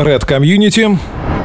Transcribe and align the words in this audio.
Red 0.00 0.24
Community 0.26 0.98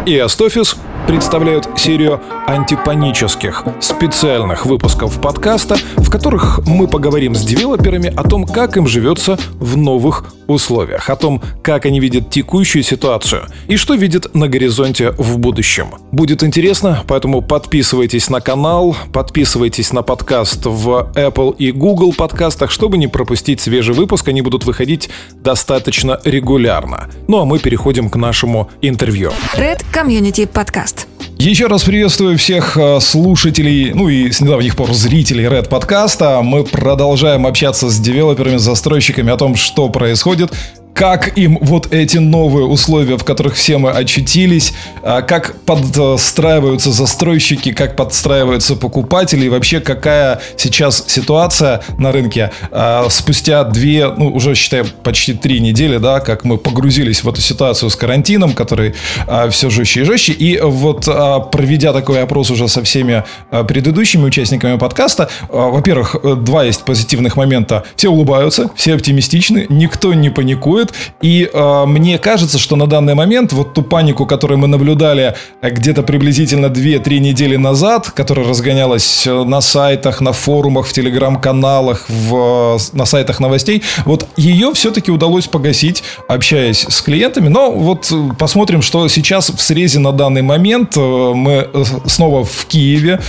и 0.05 0.17
Астофис 0.17 0.77
представляют 1.07 1.67
серию 1.75 2.21
антипанических 2.47 3.63
специальных 3.79 4.65
выпусков 4.65 5.19
подкаста, 5.19 5.77
в 5.97 6.09
которых 6.09 6.59
мы 6.65 6.87
поговорим 6.87 7.35
с 7.35 7.43
девелоперами 7.43 8.13
о 8.15 8.23
том, 8.23 8.45
как 8.45 8.77
им 8.77 8.87
живется 8.87 9.37
в 9.59 9.77
новых 9.77 10.25
условиях, 10.47 11.09
о 11.09 11.15
том, 11.15 11.41
как 11.63 11.85
они 11.85 11.99
видят 11.99 12.29
текущую 12.29 12.83
ситуацию 12.83 13.45
и 13.67 13.77
что 13.77 13.95
видят 13.95 14.33
на 14.35 14.47
горизонте 14.47 15.11
в 15.11 15.37
будущем. 15.37 15.87
Будет 16.11 16.43
интересно, 16.43 17.03
поэтому 17.07 17.41
подписывайтесь 17.41 18.29
на 18.29 18.41
канал, 18.41 18.95
подписывайтесь 19.11 19.91
на 19.91 20.01
подкаст 20.01 20.65
в 20.65 21.11
Apple 21.15 21.55
и 21.57 21.71
Google 21.71 22.13
подкастах, 22.13 22.71
чтобы 22.71 22.97
не 22.97 23.07
пропустить 23.07 23.59
свежий 23.59 23.95
выпуск, 23.95 24.27
они 24.27 24.41
будут 24.41 24.65
выходить 24.65 25.09
достаточно 25.35 26.19
регулярно. 26.23 27.09
Ну 27.27 27.39
а 27.39 27.45
мы 27.45 27.59
переходим 27.59 28.09
к 28.09 28.15
нашему 28.15 28.69
интервью. 28.81 29.31
Red 29.57 29.83
Community 29.93 30.47
Podcast. 30.47 30.94
Еще 31.37 31.67
раз 31.67 31.83
приветствую 31.83 32.37
всех 32.37 32.77
э, 32.77 32.99
слушателей, 33.01 33.91
ну 33.93 34.07
и 34.07 34.31
с 34.31 34.39
недавних 34.39 34.77
пор 34.77 34.93
зрителей 34.93 35.43
Red 35.45 35.67
подкаста. 35.67 36.39
Мы 36.41 36.63
продолжаем 36.63 37.45
общаться 37.45 37.89
с 37.89 37.99
девелоперами, 37.99 38.55
застройщиками 38.55 39.31
о 39.31 39.37
том, 39.37 39.55
что 39.55 39.89
происходит 39.89 40.53
как 40.95 41.37
им 41.37 41.59
вот 41.61 41.93
эти 41.93 42.17
новые 42.17 42.65
условия, 42.65 43.17
в 43.17 43.25
которых 43.25 43.55
все 43.55 43.77
мы 43.77 43.91
очутились, 43.91 44.73
а, 45.03 45.21
как 45.21 45.61
подстраиваются 45.63 46.91
застройщики, 46.91 47.73
как 47.73 47.97
подстраиваются 47.97 48.77
покупатели 48.77 49.45
и 49.45 49.49
вообще 49.49 49.81
какая 49.81 50.39
сейчас 50.55 51.03
ситуация 51.07 51.83
на 51.97 52.13
рынке. 52.13 52.51
А, 52.71 53.07
спустя 53.09 53.65
две, 53.65 54.07
ну 54.07 54.29
уже 54.29 54.55
считай 54.55 54.85
почти 55.03 55.33
три 55.33 55.59
недели, 55.59 55.97
да, 55.97 56.21
как 56.21 56.45
мы 56.45 56.57
погрузились 56.57 57.25
в 57.25 57.29
эту 57.29 57.41
ситуацию 57.41 57.89
с 57.89 57.95
карантином, 57.97 58.53
который 58.53 58.95
а, 59.27 59.49
все 59.49 59.69
жестче 59.69 60.01
и 60.01 60.03
жестче, 60.05 60.31
и 60.31 60.61
вот 60.61 61.05
проведя 61.51 61.91
такой 61.91 62.23
опрос 62.23 62.51
уже 62.51 62.69
со 62.69 62.81
всеми 62.83 63.25
предыдущими 63.67 64.23
участниками 64.23 64.77
подкаста, 64.77 65.29
во-первых, 65.49 66.15
два 66.43 66.63
есть 66.63 66.83
позитивных 66.83 67.35
момента, 67.35 67.83
все 67.97 68.09
улыбаются, 68.09 68.69
все 68.77 68.95
оптимистичны, 68.95 69.65
никто 69.67 70.13
не 70.13 70.29
паникует, 70.29 70.84
происходит. 70.85 70.93
И 71.21 71.49
э, 71.51 71.85
мне 71.85 72.17
кажется, 72.19 72.57
что 72.57 72.75
на 72.75 72.87
данный 72.87 73.15
момент 73.15 73.53
вот 73.53 73.73
ту 73.73 73.81
панику, 73.81 74.25
которую 74.25 74.59
мы 74.59 74.67
наблюдали 74.67 75.35
э, 75.61 75.69
где-то 75.69 76.03
приблизительно 76.03 76.67
2-3 76.67 77.19
недели 77.19 77.55
назад, 77.55 78.11
которая 78.11 78.47
разгонялась 78.47 79.25
э, 79.27 79.43
на 79.43 79.61
сайтах, 79.61 80.21
на 80.21 80.33
форумах, 80.33 80.87
в 80.87 80.93
телеграм-каналах, 80.93 82.05
в, 82.09 82.77
на 82.93 83.05
сайтах 83.05 83.39
новостей, 83.39 83.83
вот 84.05 84.27
ее 84.37 84.71
все-таки 84.73 85.11
удалось 85.11 85.47
погасить, 85.47 86.03
общаясь 86.27 86.85
с 86.87 87.01
клиентами. 87.01 87.47
Но 87.47 87.71
вот 87.71 88.11
э, 88.11 88.29
посмотрим, 88.37 88.81
что 88.81 89.07
сейчас 89.07 89.49
в 89.49 89.61
срезе 89.61 89.99
на 89.99 90.11
данный 90.11 90.41
момент. 90.41 90.95
Мы 90.95 91.67
снова 92.05 92.43
в 92.43 92.65
Киеве, 92.65 93.19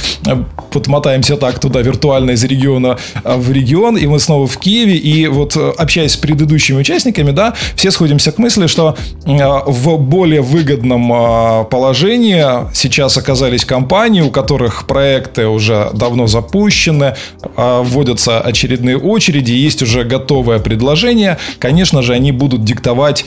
вот 0.73 0.87
мотаемся 0.89 1.37
так 1.37 1.59
туда 1.59 1.81
виртуально 1.81 2.33
из 2.33 2.45
региона 2.45 2.99
в 3.25 3.53
регион, 3.53 3.97
и 3.97 4.07
мы 4.07 4.19
снова 4.19 4.47
в 4.47 4.57
Киеве, 4.59 4.97
и 4.97 5.27
вот 5.29 5.57
общаясь 5.57 6.13
с 6.13 6.17
предыдущими 6.17 6.79
участниками, 6.79 7.31
да, 7.31 7.46
все 7.75 7.91
сходимся 7.91 8.33
к 8.33 8.39
мысли, 8.39 8.67
что 8.67 8.97
а, 9.27 9.63
в 9.67 9.99
более 9.99 10.43
выгодном 10.43 11.13
а, 11.13 11.65
положении 11.65 12.45
сейчас 12.75 13.17
оказались 13.17 13.65
компании, 13.65 14.21
у 14.21 14.31
которых 14.31 14.87
проекты 14.87 15.47
уже 15.47 15.91
давно 15.93 16.27
запущены, 16.27 17.15
а, 17.57 17.83
вводятся 17.83 18.41
очередные 18.41 18.99
очереди, 18.99 19.53
есть 19.53 19.83
уже 19.83 20.05
готовое 20.05 20.59
предложение. 20.59 21.39
Конечно 21.59 22.03
же, 22.03 22.15
они 22.15 22.33
будут 22.33 22.65
диктовать 22.65 23.25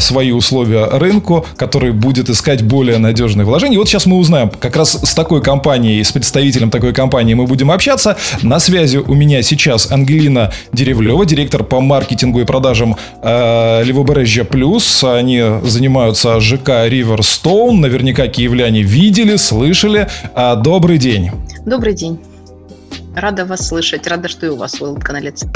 свои 0.00 0.32
условия 0.32 0.86
рынку, 0.86 1.46
который 1.56 1.92
будет 1.92 2.28
искать 2.28 2.62
более 2.62 2.98
надежные 2.98 3.44
вложения. 3.44 3.76
И 3.76 3.78
вот 3.78 3.88
сейчас 3.88 4.04
мы 4.06 4.16
узнаем, 4.16 4.50
как 4.50 4.74
раз 4.74 4.98
с 5.02 5.14
такой 5.14 5.42
компанией, 5.42 6.02
с 6.02 6.10
представителем 6.10 6.70
такой 6.70 6.92
компании 6.92 7.34
мы 7.34 7.46
будем 7.46 7.70
общаться. 7.70 8.16
На 8.42 8.58
связи 8.58 8.96
у 8.96 9.14
меня 9.14 9.42
сейчас 9.42 9.92
Ангелина 9.92 10.52
Деревлева, 10.72 11.24
директор 11.24 11.62
по 11.62 11.80
маркетингу 11.80 12.40
и 12.40 12.44
продажам 12.44 12.96
Э, 13.36 13.82
Левобережье 13.82 14.44
Плюс. 14.44 15.02
Они 15.02 15.42
занимаются 15.64 16.38
ЖК 16.40 16.86
Риверстоун. 16.86 17.80
Наверняка 17.80 18.28
киевляне 18.28 18.82
видели, 18.82 19.36
слышали. 19.36 20.08
А, 20.34 20.54
добрый 20.54 20.98
день. 20.98 21.30
Добрый 21.66 21.94
день. 21.94 22.18
Рада 23.16 23.44
вас 23.44 23.68
слышать, 23.68 24.06
рада, 24.06 24.28
что 24.28 24.46
и 24.46 24.48
у 24.48 24.56
вас 24.56 24.80
улыбка 24.80 25.12
на 25.12 25.20
лице. 25.20 25.46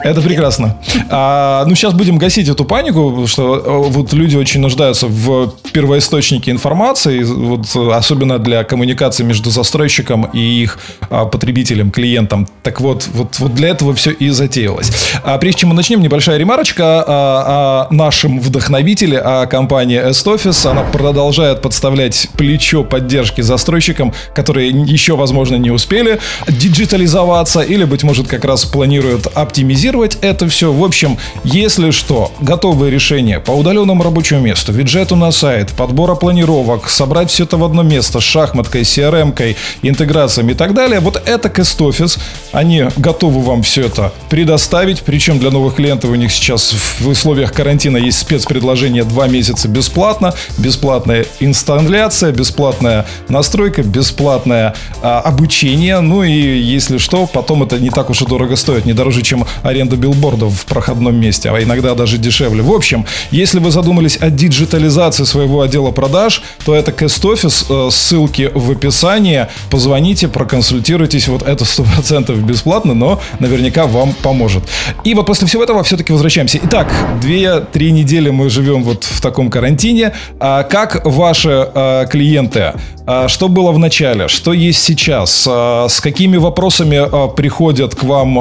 Это 0.00 0.20
прекрасно. 0.20 0.78
А, 1.10 1.64
ну, 1.66 1.74
сейчас 1.74 1.92
будем 1.92 2.18
гасить 2.18 2.48
эту 2.48 2.64
панику, 2.64 3.26
что 3.26 3.56
э, 3.56 3.90
вот 3.90 4.12
люди 4.12 4.36
очень 4.36 4.60
нуждаются 4.60 5.06
в 5.08 5.54
первоисточнике 5.72 6.52
информации, 6.52 7.22
вот, 7.24 7.74
особенно 7.92 8.38
для 8.38 8.62
коммуникации 8.62 9.24
между 9.24 9.50
застройщиком 9.50 10.26
и 10.26 10.38
их 10.38 10.78
а, 11.10 11.24
потребителем, 11.24 11.90
клиентом. 11.90 12.48
Так 12.62 12.80
вот, 12.80 13.08
вот, 13.12 13.38
вот 13.40 13.54
для 13.54 13.70
этого 13.70 13.92
все 13.94 14.12
и 14.12 14.30
затеялось. 14.30 14.92
А 15.24 15.36
прежде 15.38 15.60
чем 15.60 15.70
мы 15.70 15.74
начнем, 15.74 16.00
небольшая 16.00 16.38
ремарочка 16.38 17.02
о, 17.02 17.88
о 17.90 17.94
нашем 17.94 18.40
вдохновителе, 18.40 19.18
о 19.18 19.46
компании 19.46 19.98
S-Office. 19.98 20.70
Она 20.70 20.82
продолжает 20.82 21.60
подставлять 21.60 22.28
плечо 22.36 22.84
поддержки 22.84 23.40
застройщикам, 23.40 24.12
которые 24.34 24.70
еще, 24.70 25.16
возможно, 25.16 25.56
не 25.56 25.70
успели 25.70 26.20
диджитализоваться 26.68 27.60
или, 27.60 27.84
быть 27.84 28.02
может, 28.02 28.28
как 28.28 28.44
раз 28.44 28.64
планируют 28.64 29.26
оптимизировать 29.26 30.18
это 30.20 30.48
все. 30.48 30.72
В 30.72 30.84
общем, 30.84 31.18
если 31.44 31.90
что, 31.90 32.32
готовые 32.40 32.90
решения 32.90 33.40
по 33.40 33.52
удаленному 33.52 34.02
рабочему 34.02 34.40
месту, 34.40 34.72
бюджету 34.72 35.16
на 35.16 35.32
сайт, 35.32 35.72
подбора 35.72 36.14
планировок, 36.14 36.88
собрать 36.88 37.30
все 37.30 37.44
это 37.44 37.56
в 37.56 37.64
одно 37.64 37.82
место 37.82 38.20
с 38.20 38.22
шахматкой, 38.22 38.82
CRM-кой, 38.82 39.56
интеграциями 39.82 40.52
и 40.52 40.54
так 40.54 40.74
далее, 40.74 41.00
вот 41.00 41.20
это 41.24 41.48
Office, 41.48 42.18
они 42.52 42.86
готовы 42.96 43.42
вам 43.42 43.62
все 43.62 43.86
это 43.86 44.12
предоставить, 44.28 45.02
причем 45.02 45.38
для 45.38 45.50
новых 45.50 45.76
клиентов 45.76 46.10
у 46.10 46.14
них 46.14 46.30
сейчас 46.30 46.74
в 47.00 47.08
условиях 47.08 47.52
карантина 47.52 47.96
есть 47.96 48.18
спецпредложение 48.18 49.04
2 49.04 49.28
месяца 49.28 49.68
бесплатно, 49.68 50.34
бесплатная 50.58 51.26
инсталляция, 51.40 52.32
бесплатная 52.32 53.06
настройка, 53.28 53.82
бесплатное 53.82 54.74
а, 55.02 55.20
обучение, 55.20 56.00
ну 56.00 56.22
и 56.22 56.57
если 56.60 56.98
что, 56.98 57.26
потом 57.26 57.62
это 57.62 57.78
не 57.78 57.90
так 57.90 58.10
уж 58.10 58.22
и 58.22 58.26
дорого 58.26 58.56
стоит, 58.56 58.84
не 58.84 58.92
дороже, 58.92 59.22
чем 59.22 59.44
аренда 59.62 59.96
билбордов 59.96 60.52
в 60.52 60.64
проходном 60.66 61.16
месте, 61.16 61.50
а 61.50 61.62
иногда 61.62 61.94
даже 61.94 62.18
дешевле. 62.18 62.62
В 62.62 62.72
общем, 62.72 63.06
если 63.30 63.58
вы 63.58 63.70
задумались 63.70 64.16
о 64.16 64.30
диджитализации 64.30 65.24
своего 65.24 65.62
отдела 65.62 65.90
продаж, 65.90 66.42
то 66.64 66.74
это 66.74 66.90
Cast 66.90 67.22
Office, 67.22 67.66
э, 67.68 67.90
ссылки 67.90 68.50
в 68.54 68.70
описании, 68.70 69.46
позвоните, 69.70 70.28
проконсультируйтесь, 70.28 71.28
вот 71.28 71.42
это 71.42 71.64
100% 71.64 72.40
бесплатно, 72.42 72.94
но 72.94 73.20
наверняка 73.38 73.86
вам 73.86 74.12
поможет. 74.22 74.64
И 75.04 75.14
вот 75.14 75.26
после 75.26 75.46
всего 75.46 75.64
этого 75.64 75.82
все-таки 75.82 76.12
возвращаемся. 76.12 76.58
Итак, 76.64 76.92
2-3 77.22 77.90
недели 77.90 78.30
мы 78.30 78.50
живем 78.50 78.82
вот 78.82 79.04
в 79.04 79.20
таком 79.20 79.50
карантине. 79.50 80.12
А 80.40 80.62
как 80.62 81.04
ваши 81.04 81.68
э, 81.74 82.06
клиенты? 82.10 82.74
А 83.10 83.26
что 83.26 83.48
было 83.48 83.72
в 83.72 83.78
начале? 83.78 84.28
Что 84.28 84.52
есть 84.52 84.82
сейчас? 84.82 85.48
А 85.50 85.88
с 85.88 85.98
какими 85.98 86.36
вопросами 86.36 86.98
а, 87.00 87.28
приходят 87.28 87.94
к 87.94 88.02
вам 88.02 88.34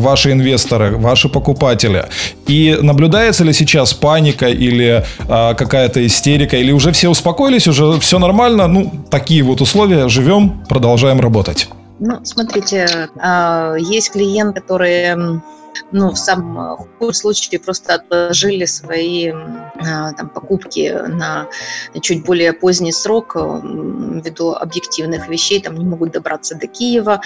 ваши 0.00 0.32
инвесторы, 0.32 0.96
ваши 0.96 1.28
покупатели? 1.28 2.06
И 2.48 2.76
наблюдается 2.82 3.44
ли 3.44 3.52
сейчас 3.52 3.94
паника 3.94 4.48
или 4.48 5.04
какая-то 5.28 6.04
истерика? 6.04 6.56
Или 6.56 6.72
уже 6.72 6.90
все 6.90 7.08
успокоились, 7.08 7.68
уже 7.68 8.00
все 8.00 8.18
нормально? 8.18 8.66
Ну, 8.66 8.90
такие 9.10 9.44
вот 9.44 9.60
условия, 9.60 10.08
живем, 10.08 10.64
продолжаем 10.68 11.20
работать. 11.20 11.68
Ну, 12.00 12.18
смотрите, 12.24 13.08
есть 13.78 14.10
клиенты, 14.10 14.60
которые 14.60 15.40
ну, 15.92 16.10
в 16.10 16.16
самом 16.16 16.76
худшем 16.98 17.14
случае 17.14 17.60
просто 17.60 17.94
отложили 17.94 18.64
свои 18.64 19.32
там, 19.80 20.28
покупки 20.28 20.94
на 21.08 21.48
чуть 22.00 22.24
более 22.24 22.52
поздний 22.52 22.92
срок 22.92 23.36
ввиду 23.36 24.52
объективных 24.52 25.28
вещей, 25.28 25.60
там 25.60 25.76
не 25.76 25.84
могут 25.84 26.12
добраться 26.12 26.54
до 26.54 26.66
Киева, 26.66 27.20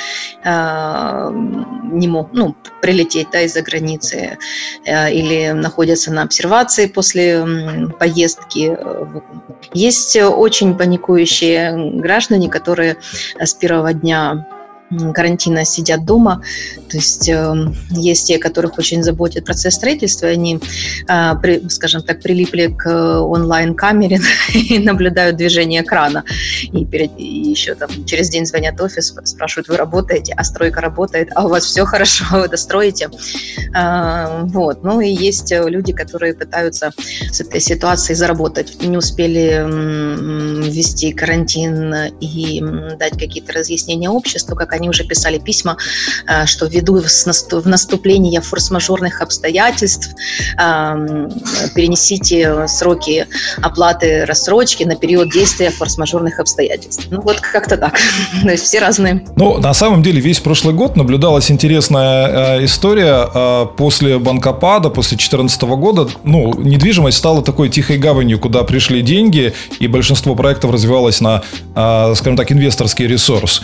не 0.44 2.08
могут 2.08 2.32
ну, 2.32 2.56
прилететь 2.82 3.28
да, 3.32 3.42
из-за 3.42 3.62
границы 3.62 4.38
или 4.84 5.50
находятся 5.52 6.12
на 6.12 6.22
обсервации 6.22 6.86
после 6.86 7.46
поездки. 7.98 8.76
Есть 9.72 10.16
очень 10.16 10.76
паникующие 10.76 11.98
граждане, 12.00 12.48
которые 12.48 12.96
с 13.38 13.54
первого 13.54 13.92
дня 13.92 14.46
карантина 14.90 15.64
сидят 15.64 16.04
дома. 16.04 16.42
То 16.88 16.96
есть 16.96 17.28
э, 17.28 17.72
есть 17.90 18.26
те, 18.26 18.38
которых 18.38 18.78
очень 18.78 19.02
заботит 19.02 19.44
процесс 19.44 19.74
строительства, 19.74 20.28
они, 20.28 20.58
э, 21.08 21.34
при, 21.42 21.68
скажем 21.68 22.02
так, 22.02 22.22
прилипли 22.22 22.68
к 22.68 23.20
онлайн-камере 23.20 24.20
и 24.54 24.78
наблюдают 24.78 25.36
движение 25.36 25.82
крана. 25.82 26.24
И, 26.72 26.84
перед, 26.84 27.10
и 27.18 27.50
еще 27.50 27.74
там 27.74 27.90
через 28.06 28.30
день 28.30 28.46
звонят 28.46 28.78
в 28.78 28.82
офис, 28.82 29.14
спрашивают, 29.24 29.68
вы 29.68 29.76
работаете, 29.76 30.34
а 30.36 30.44
стройка 30.44 30.80
работает, 30.80 31.28
а 31.34 31.46
у 31.46 31.48
вас 31.48 31.64
все 31.64 31.84
хорошо, 31.84 32.24
вы 32.32 32.48
достроите. 32.48 33.10
Э, 33.76 34.44
вот. 34.44 34.82
Ну 34.82 35.00
и 35.00 35.10
есть 35.10 35.52
люди, 35.52 35.92
которые 35.92 36.34
пытаются 36.34 36.92
с 37.30 37.40
этой 37.40 37.60
ситуацией 37.60 38.16
заработать. 38.16 38.82
Не 38.82 38.96
успели 38.96 39.58
ввести 40.68 41.12
карантин 41.12 41.94
и 42.20 42.62
дать 42.98 43.18
какие-то 43.18 43.52
разъяснения 43.52 44.08
обществу, 44.08 44.56
как 44.56 44.72
они 44.78 44.88
уже 44.88 45.04
писали 45.04 45.38
письма, 45.38 45.76
э, 46.26 46.46
что 46.46 46.66
ввиду 46.66 47.00
в 47.00 47.66
наступление 47.66 48.40
форс-мажорных 48.40 49.20
обстоятельств 49.20 50.14
перенесите 51.74 52.66
сроки 52.68 53.26
оплаты 53.62 54.24
рассрочки 54.26 54.84
на 54.84 54.96
период 54.96 55.30
действия 55.30 55.70
форс-мажорных 55.70 56.38
обстоятельств. 56.40 57.06
Ну 57.10 57.20
вот 57.20 57.40
как-то 57.40 57.76
так. 57.76 57.98
То 58.42 58.50
есть 58.50 58.64
все 58.64 58.78
разные. 58.80 59.24
Ну, 59.36 59.58
на 59.58 59.74
самом 59.74 60.02
деле 60.02 60.20
весь 60.20 60.40
прошлый 60.40 60.74
год 60.74 60.96
наблюдалась 60.96 61.50
интересная 61.50 62.58
э, 62.58 62.64
история. 62.64 63.28
Э, 63.34 63.66
после 63.76 64.18
банкопада, 64.18 64.90
после 64.90 65.16
2014 65.16 65.62
года, 65.62 66.08
ну, 66.24 66.54
недвижимость 66.54 67.18
стала 67.18 67.42
такой 67.42 67.68
тихой 67.68 67.98
гаванью, 67.98 68.38
куда 68.38 68.64
пришли 68.64 69.02
деньги, 69.02 69.54
и 69.78 69.86
большинство 69.86 70.34
проектов 70.34 70.70
развивалось 70.70 71.20
на, 71.20 71.42
скажем 72.14 72.36
так, 72.36 72.50
инвесторский 72.52 73.06
ресурс. 73.06 73.62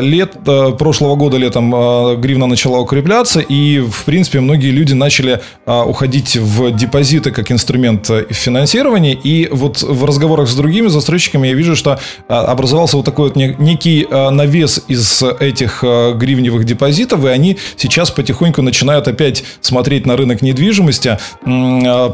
Лет 0.00 0.38
Э, 0.48 0.72
прошлого 0.72 1.16
года 1.16 1.36
летом 1.36 1.74
э, 1.74 2.16
гривна 2.16 2.46
начала 2.46 2.78
укрепляться, 2.78 3.40
и, 3.40 3.80
в 3.80 4.04
принципе, 4.04 4.40
многие 4.40 4.70
люди 4.70 4.94
начали 4.94 5.40
э, 5.66 5.82
уходить 5.82 6.36
в 6.36 6.70
депозиты 6.70 7.30
как 7.30 7.52
инструмент 7.52 8.10
финансирования. 8.30 9.12
И 9.12 9.48
вот 9.50 9.82
в 9.82 10.04
разговорах 10.04 10.48
с 10.48 10.54
другими 10.54 10.88
застройщиками 10.88 11.48
я 11.48 11.54
вижу, 11.54 11.76
что 11.76 11.98
образовался 12.28 12.96
вот 12.96 13.04
такой 13.04 13.28
вот 13.28 13.36
некий 13.36 14.06
навес 14.10 14.84
из 14.88 15.22
этих 15.22 15.82
гривневых 15.82 16.64
депозитов, 16.64 17.24
и 17.24 17.28
они 17.28 17.58
сейчас 17.76 18.10
потихоньку 18.10 18.62
начинают 18.62 19.08
опять 19.08 19.44
смотреть 19.60 20.06
на 20.06 20.16
рынок 20.16 20.42
недвижимости, 20.42 21.18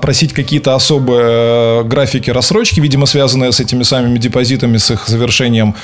просить 0.01 0.33
какие-то 0.33 0.75
особые 0.75 1.85
графики 1.85 2.31
рассрочки, 2.31 2.81
видимо, 2.81 3.07
связанные 3.07 3.53
с 3.53 3.61
этими 3.61 3.83
самыми 3.83 4.19
депозитами, 4.19 4.77
с 4.77 4.91
их 4.91 5.07
завершением. 5.07 5.75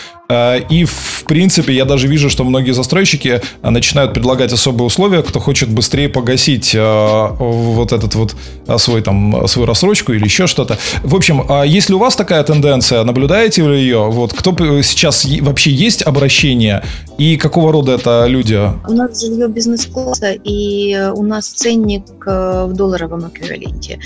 И, 0.70 0.84
в 0.84 1.24
принципе, 1.30 1.72
я 1.72 1.84
даже 1.84 2.08
вижу, 2.08 2.28
что 2.28 2.44
многие 2.44 2.72
застройщики 2.72 3.40
э, 3.62 3.70
начинают 3.70 4.12
предлагать 4.14 4.52
особые 4.52 4.86
условия, 4.86 5.22
кто 5.22 5.38
хочет 5.38 5.68
быстрее 5.68 6.08
погасить 6.08 6.74
э, 6.74 7.28
вот 7.38 7.92
этот 7.92 8.14
вот 8.16 8.34
э, 8.66 8.78
свой 8.78 9.02
там 9.02 9.46
свою 9.46 9.66
рассрочку 9.66 10.12
или 10.12 10.24
еще 10.24 10.46
что-то. 10.48 10.78
В 11.04 11.14
общем, 11.14 11.44
а 11.48 11.62
если 11.62 11.94
у 11.94 11.98
вас 11.98 12.16
такая 12.16 12.42
тенденция, 12.42 13.04
наблюдаете 13.04 13.62
ли 13.62 13.78
ее? 13.80 14.10
Вот 14.10 14.32
кто 14.32 14.50
сейчас 14.82 15.24
вообще 15.40 15.70
есть 15.70 16.02
обращение 16.02 16.82
и 17.18 17.36
какого 17.36 17.72
рода 17.72 17.92
это 17.92 18.26
люди? 18.26 18.58
У 18.88 18.92
нас 18.92 19.20
жилье 19.20 19.48
бизнес-класса 19.48 20.32
и 20.32 21.10
у 21.14 21.22
нас 21.22 21.46
ценник 21.46 22.26
в 22.26 22.72
долларовом 22.72 23.28
эквиваленте. 23.28 24.00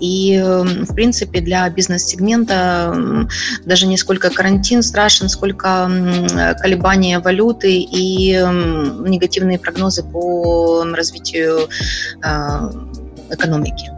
И, 0.00 0.34
эм, 0.34 0.86
в 0.86 0.94
принципе, 0.94 1.40
для 1.40 1.68
бизнес-сегмента 1.68 3.26
даже 3.66 3.86
не 3.86 3.96
сколько 3.96 4.30
карантин 4.30 4.82
страшен, 4.82 5.28
сколько 5.28 5.61
колебания 5.62 7.18
валюты 7.20 7.78
и 7.78 8.32
негативные 8.32 9.58
прогнозы 9.58 10.02
по 10.02 10.84
развитию 10.94 11.68
а, 12.22 12.70
экономики. 13.30 13.90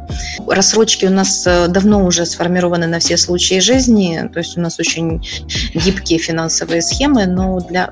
Рассрочки 0.47 1.07
у 1.07 1.11
нас 1.11 1.47
э, 1.47 1.69
давно 1.69 2.05
уже 2.05 2.27
сформированы 2.27 2.87
на 2.87 2.99
все 2.99 3.17
случаи 3.17 3.61
жизни, 3.61 4.29
то 4.33 4.39
есть 4.41 4.57
у 4.59 4.61
нас 4.61 4.79
очень 4.79 5.27
гибкие 5.75 6.19
финансовые 6.19 6.83
схемы, 6.83 7.27
но 7.27 7.61
для, 7.61 7.91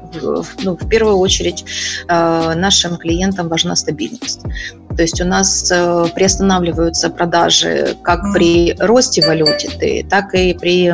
ну, 0.62 0.76
в 0.76 0.88
первую 0.88 1.16
очередь 1.16 1.64
э, 2.08 2.54
нашим 2.54 2.96
клиентам 2.96 3.48
важна 3.48 3.76
стабильность. 3.76 4.40
То 4.96 5.02
есть 5.02 5.20
у 5.22 5.24
нас 5.24 5.72
э, 5.72 6.06
приостанавливаются 6.14 7.08
продажи 7.08 7.96
как 8.02 8.20
при 8.34 8.74
росте 8.78 9.26
валюты, 9.26 10.06
так 10.08 10.34
и 10.34 10.52
при 10.52 10.92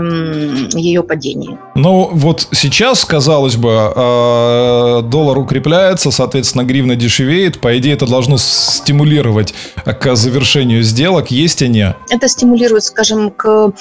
ее 0.79 1.03
падении. 1.03 1.59
Ну, 1.75 2.09
вот 2.13 2.47
сейчас, 2.53 3.05
казалось 3.05 3.57
бы, 3.57 5.03
доллар 5.09 5.39
укрепляется, 5.39 6.11
соответственно, 6.11 6.63
гривна 6.63 6.95
дешевеет. 6.97 7.61
По 7.61 7.77
идее, 7.79 7.95
это 7.95 8.07
должно 8.07 8.37
стимулировать 8.39 9.55
к 9.85 10.17
завершению 10.17 10.83
сделок. 10.83 11.18
Есть 11.31 11.63
они? 11.63 11.87
Это 12.11 12.29
стимулирует, 12.29 12.85
скажем, 12.85 13.31
к 13.31 13.73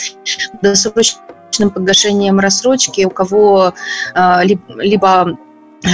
досрочным 0.61 1.69
погашениям 1.73 2.39
рассрочки, 2.39 3.05
у 3.05 3.09
кого 3.09 3.73
э, 4.13 4.43
либо 4.43 5.37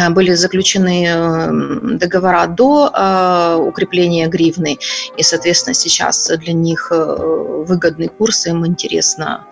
были 0.09 0.33
заключены 0.33 1.05
э, 1.07 1.97
договора 1.97 2.47
до 2.47 2.91
э, 2.93 3.55
укрепления 3.55 4.27
гривны, 4.27 4.77
и, 5.17 5.23
соответственно, 5.23 5.73
сейчас 5.73 6.31
для 6.37 6.53
них 6.53 6.91
выгодный 6.91 8.07
курс, 8.07 8.45
им 8.45 8.65
интересно 8.65 9.45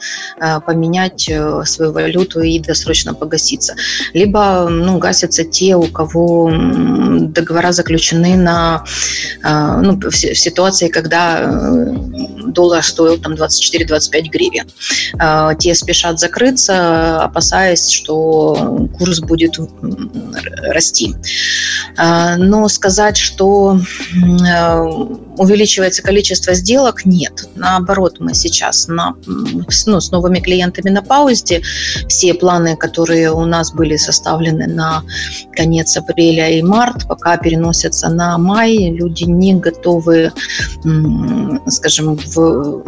поменять 0.65 1.31
свою 1.65 1.91
валюту 1.91 2.41
и 2.41 2.59
досрочно 2.59 3.13
погаситься. 3.13 3.75
Либо 4.13 4.67
ну, 4.69 4.97
гасятся 4.97 5.43
те, 5.43 5.75
у 5.75 5.83
кого 5.83 6.51
договора 6.51 7.71
заключены 7.71 8.35
на, 8.35 8.83
ну, 9.43 9.99
в 10.01 10.11
ситуации, 10.13 10.89
когда 10.89 11.49
доллар 12.47 12.83
стоил 12.83 13.17
там 13.17 13.33
24-25 13.33 14.29
гривен. 14.29 15.57
Те 15.59 15.75
спешат 15.75 16.19
закрыться, 16.19 17.21
опасаясь, 17.21 17.89
что 17.89 18.87
курс 18.97 19.19
будет 19.19 19.57
расти. 20.63 21.15
А, 21.97 22.37
но 22.37 22.67
сказать, 22.69 23.17
что 23.17 23.79
э, 24.13 24.79
увеличивается 25.37 26.01
количество 26.01 26.53
сделок, 26.53 27.05
нет. 27.05 27.49
Наоборот, 27.55 28.17
мы 28.19 28.33
сейчас 28.33 28.87
на, 28.87 29.15
ну, 29.25 29.65
с 29.99 30.11
новыми 30.11 30.39
клиентами 30.39 30.89
на 30.89 31.01
паузе. 31.01 31.61
Все 32.07 32.33
планы, 32.33 32.75
которые 32.75 33.31
у 33.31 33.45
нас 33.45 33.71
были 33.73 33.97
составлены 33.97 34.67
на 34.67 35.03
конец 35.53 35.97
апреля 35.97 36.49
и 36.49 36.61
март, 36.61 37.07
пока 37.07 37.37
переносятся 37.37 38.09
на 38.09 38.37
май. 38.37 38.91
Люди 38.91 39.23
не 39.23 39.53
готовы, 39.55 40.31
скажем, 41.67 42.17
в, 42.17 42.83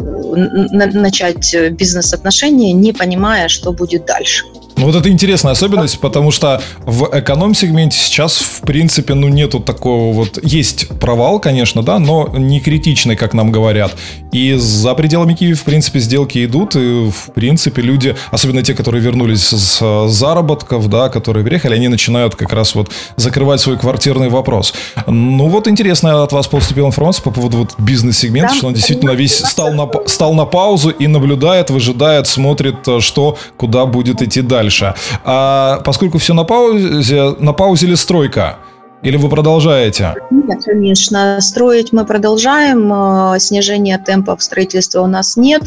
начать 0.92 1.54
бизнес-отношения, 1.72 2.72
не 2.72 2.92
понимая, 2.92 3.48
что 3.48 3.72
будет 3.72 4.06
дальше. 4.06 4.44
Ну, 4.76 4.86
вот 4.86 4.96
это 4.96 5.08
интересная 5.08 5.52
особенность, 5.52 6.00
потому 6.00 6.32
что 6.32 6.60
в 6.84 7.08
эконом-сегменте 7.12 7.96
сейчас, 7.96 8.36
в 8.38 8.62
принципе, 8.62 9.14
ну, 9.14 9.28
нету 9.28 9.60
такого 9.60 10.12
вот... 10.12 10.38
Есть 10.42 10.88
провал, 10.98 11.38
конечно, 11.38 11.82
да, 11.82 11.98
но 11.98 12.28
не 12.36 12.60
критичный, 12.60 13.14
как 13.14 13.34
нам 13.34 13.52
говорят. 13.52 13.94
И 14.32 14.54
за 14.54 14.94
пределами 14.94 15.34
Киева, 15.34 15.56
в 15.56 15.62
принципе, 15.62 16.00
сделки 16.00 16.44
идут, 16.44 16.74
и, 16.74 17.08
в 17.10 17.32
принципе, 17.34 17.82
люди, 17.82 18.16
особенно 18.32 18.62
те, 18.62 18.74
которые 18.74 19.00
вернулись 19.00 19.44
с 19.44 20.08
заработков, 20.08 20.88
да, 20.88 21.08
которые 21.08 21.44
приехали, 21.44 21.74
они 21.76 21.86
начинают 21.86 22.34
как 22.34 22.52
раз 22.52 22.74
вот 22.74 22.90
закрывать 23.16 23.60
свой 23.60 23.78
квартирный 23.78 24.28
вопрос. 24.28 24.74
Ну, 25.06 25.48
вот 25.48 25.68
интересная 25.68 26.22
от 26.22 26.32
вас 26.32 26.48
поступила 26.48 26.88
информация 26.88 27.22
по 27.22 27.30
поводу 27.30 27.58
вот 27.58 27.74
бизнес-сегмента, 27.78 28.52
да, 28.52 28.58
что 28.58 28.66
он 28.66 28.74
действительно 28.74 29.12
весь 29.12 29.38
стал 29.38 29.72
на, 29.72 29.88
стал 30.06 30.34
на 30.34 30.46
паузу 30.46 30.90
и 30.90 31.06
наблюдает, 31.06 31.70
выжидает, 31.70 32.26
смотрит, 32.26 32.76
что, 32.98 33.38
куда 33.56 33.86
будет 33.86 34.20
идти 34.20 34.40
дальше 34.40 34.63
дальше. 34.64 34.94
А 35.24 35.80
поскольку 35.84 36.18
все 36.18 36.34
на 36.34 36.44
паузе, 36.44 37.34
на 37.38 37.52
паузе 37.52 37.86
ли 37.86 37.96
стройка? 37.96 38.58
Или 39.04 39.18
вы 39.18 39.28
продолжаете? 39.28 40.14
Нет, 40.30 40.64
конечно. 40.64 41.38
Строить 41.42 41.92
мы 41.92 42.06
продолжаем. 42.06 42.90
Э, 42.90 43.38
снижения 43.38 43.98
темпов 43.98 44.42
строительства 44.42 45.02
у 45.02 45.06
нас 45.06 45.36
нет. 45.36 45.62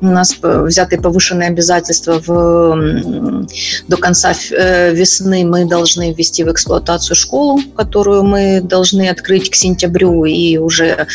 У 0.00 0.06
нас 0.06 0.36
взяты 0.42 1.00
повышенные 1.00 1.48
обязательства 1.48 2.20
в, 2.26 3.46
до 3.86 3.96
конца 3.96 4.32
э, 4.50 4.92
весны. 4.94 5.44
Мы 5.44 5.64
должны 5.66 6.12
ввести 6.12 6.42
в 6.42 6.50
эксплуатацию 6.50 7.14
школу, 7.14 7.60
которую 7.76 8.24
мы 8.24 8.60
должны 8.60 9.08
открыть 9.08 9.48
к 9.48 9.54
сентябрю. 9.54 10.24
И 10.24 10.56
уже, 10.56 11.06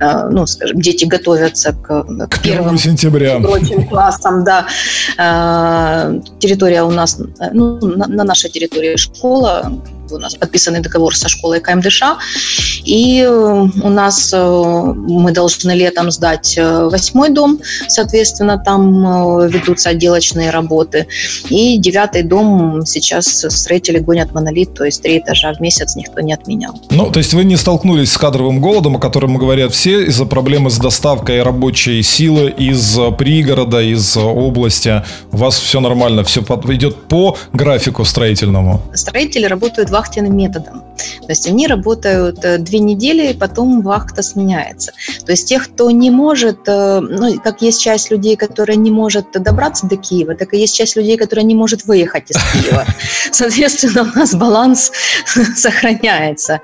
э, 0.00 0.28
ну, 0.30 0.46
скажем, 0.46 0.78
дети 0.78 1.06
готовятся 1.06 1.72
к, 1.72 2.04
к, 2.28 2.42
первым 2.42 2.76
сентября. 2.76 3.40
Прочим 3.40 3.88
классам, 3.88 4.44
да. 4.44 4.66
Территория 6.38 6.82
у 6.82 6.90
нас, 6.90 7.18
ну, 7.52 7.78
на 7.80 8.24
нашей 8.24 8.50
территории 8.50 8.96
школа, 8.96 9.72
у 10.10 10.18
нас 10.18 10.34
подписанный 10.34 10.80
договор 10.80 11.16
со 11.16 11.28
школой 11.28 11.60
КМДШ, 11.60 12.02
и 12.84 13.20
э, 13.20 13.28
у 13.28 13.88
нас 13.88 14.32
мы 14.32 15.32
должны 15.32 15.72
летом 15.72 16.10
сдать 16.10 16.58
восьмой 16.58 17.30
дом, 17.30 17.58
соответственно, 17.88 18.58
там 18.58 19.48
ведутся 19.48 19.90
отделочные 19.90 20.50
работы, 20.50 21.06
и 21.48 21.78
девятый 21.78 22.22
дом 22.22 22.84
сейчас 22.86 23.26
строители 23.48 23.98
гонят 23.98 24.32
монолит, 24.32 24.74
то 24.74 24.84
есть 24.84 25.02
три 25.02 25.18
этажа 25.18 25.52
в 25.54 25.60
месяц 25.60 25.96
никто 25.96 26.20
не 26.20 26.32
отменял. 26.32 26.78
Ну, 26.90 27.10
то 27.10 27.18
есть 27.18 27.34
вы 27.34 27.44
не 27.44 27.56
столкнулись 27.56 28.12
с 28.12 28.18
кадровым 28.18 28.60
голодом, 28.60 28.96
о 28.96 28.98
котором 28.98 29.36
говорят 29.36 29.72
все, 29.72 30.04
из-за 30.06 30.24
проблемы 30.24 30.70
с 30.70 30.78
доставкой 30.78 31.42
рабочей 31.42 32.02
силы 32.02 32.50
из 32.50 32.98
пригорода, 33.18 33.80
из 33.80 34.16
области. 34.16 35.02
У 35.32 35.36
вас 35.36 35.56
все 35.56 35.80
нормально, 35.80 36.24
все 36.24 36.42
идет 36.42 37.04
по 37.04 37.36
графику 37.52 38.04
строительному. 38.04 38.82
Строители 38.94 39.46
работают 39.46 39.90
вахтенным 39.94 40.36
методом. 40.36 40.82
То 41.20 41.28
есть 41.28 41.46
они 41.46 41.68
работают 41.68 42.44
э, 42.44 42.58
две 42.58 42.80
недели, 42.80 43.30
и 43.30 43.34
потом 43.34 43.80
вахта 43.80 44.22
сменяется. 44.22 44.92
То 45.24 45.32
есть 45.32 45.48
тех, 45.48 45.68
кто 45.68 45.90
не 45.90 46.10
может, 46.10 46.58
э, 46.66 47.00
ну, 47.00 47.40
как 47.40 47.62
есть 47.62 47.80
часть 47.80 48.10
людей, 48.10 48.36
которая 48.36 48.76
не 48.76 48.90
может 48.90 49.26
добраться 49.32 49.86
до 49.86 49.96
Киева, 49.96 50.34
так 50.34 50.52
и 50.52 50.58
есть 50.58 50.76
часть 50.76 50.96
людей, 50.96 51.16
которая 51.16 51.46
не 51.46 51.54
может 51.54 51.84
выехать 51.84 52.30
из 52.30 52.36
Киева. 52.52 52.84
Соответственно, 53.30 54.02
у 54.02 54.18
нас 54.18 54.34
баланс 54.34 54.90
сохраняется. 55.56 56.60